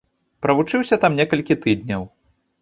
[0.45, 2.09] Правучыўся там некалькі тыдняў.